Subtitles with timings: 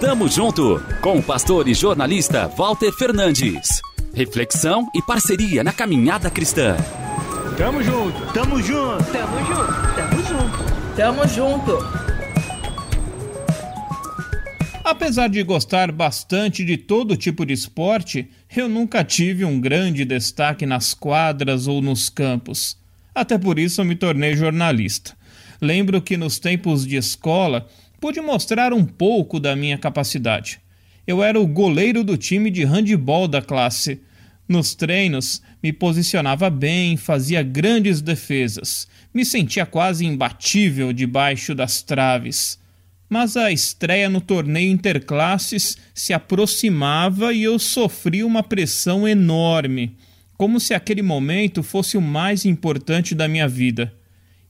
[0.00, 3.80] Tamo junto com o pastor e jornalista Walter Fernandes.
[4.14, 6.76] Reflexão e parceria na caminhada cristã.
[7.56, 12.02] Tamo junto, tamo junto, tamo junto, tamo junto, tamo junto.
[14.84, 20.66] Apesar de gostar bastante de todo tipo de esporte, eu nunca tive um grande destaque
[20.66, 22.76] nas quadras ou nos campos.
[23.14, 25.16] Até por isso eu me tornei jornalista.
[25.60, 27.68] Lembro que nos tempos de escola
[28.02, 30.60] pude mostrar um pouco da minha capacidade.
[31.06, 34.00] Eu era o goleiro do time de handebol da classe.
[34.48, 42.58] Nos treinos, me posicionava bem, fazia grandes defesas, me sentia quase imbatível debaixo das traves.
[43.08, 49.96] Mas a estreia no torneio interclasses se aproximava e eu sofri uma pressão enorme,
[50.36, 53.94] como se aquele momento fosse o mais importante da minha vida.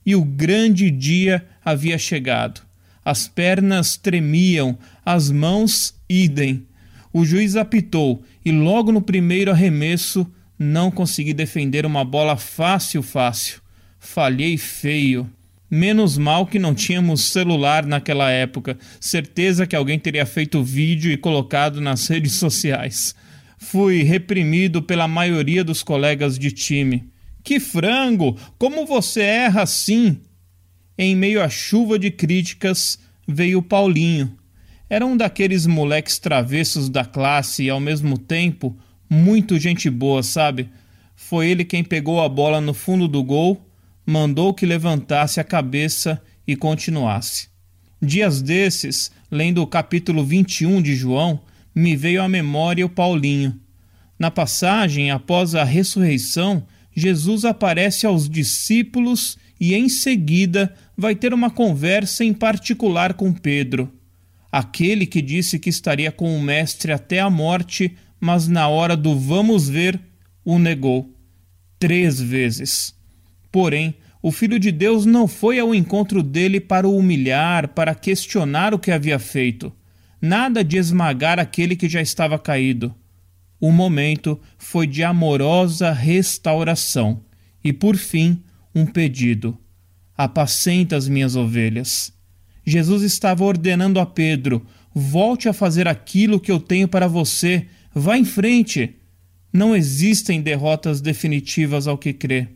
[0.03, 2.72] E o grande dia havia chegado.
[3.03, 6.65] As pernas tremiam, as mãos idem.
[7.11, 10.25] O juiz apitou e logo no primeiro arremesso
[10.57, 13.61] não consegui defender uma bola fácil, fácil.
[13.99, 15.29] Falhei feio.
[15.69, 18.77] Menos mal que não tínhamos celular naquela época.
[18.99, 23.15] Certeza que alguém teria feito vídeo e colocado nas redes sociais.
[23.57, 27.05] Fui reprimido pela maioria dos colegas de time.
[27.43, 28.37] Que frango!
[28.57, 30.19] Como você erra assim?
[30.97, 34.37] Em meio à chuva de críticas, veio Paulinho.
[34.89, 38.77] Era um daqueles moleques travessos da classe e, ao mesmo tempo,
[39.09, 40.69] muito gente boa, sabe?
[41.15, 43.67] Foi ele quem pegou a bola no fundo do gol,
[44.05, 47.47] mandou que levantasse a cabeça e continuasse.
[48.01, 51.41] Dias desses, lendo o capítulo 21 de João,
[51.73, 53.59] me veio à memória o Paulinho.
[54.19, 61.49] Na passagem, após a ressurreição, Jesus aparece aos discípulos e em seguida vai ter uma
[61.49, 63.89] conversa em particular com Pedro.
[64.51, 69.17] Aquele que disse que estaria com o Mestre até a morte, mas na hora do
[69.17, 70.01] vamos ver,
[70.43, 71.09] o negou.
[71.79, 72.93] Três vezes.
[73.49, 78.73] Porém, o Filho de Deus não foi ao encontro dele para o humilhar, para questionar
[78.73, 79.71] o que havia feito.
[80.21, 82.93] Nada de esmagar aquele que já estava caído.
[83.61, 87.21] O momento foi de amorosa restauração
[87.63, 89.57] e, por fim, um pedido:
[90.17, 92.13] apacenta as minhas ovelhas.
[92.65, 98.17] Jesus estava ordenando a Pedro: volte a fazer aquilo que eu tenho para você, vá
[98.17, 98.95] em frente.
[99.51, 102.47] Não existem derrotas definitivas ao que crê.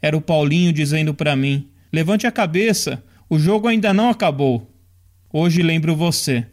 [0.00, 4.70] Era o Paulinho dizendo para mim: levante a cabeça, o jogo ainda não acabou.
[5.32, 6.46] Hoje lembro você: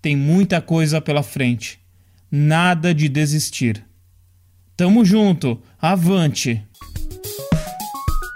[0.00, 1.78] tem muita coisa pela frente.
[2.30, 3.84] Nada de desistir.
[4.76, 6.62] Tamo junto, avante!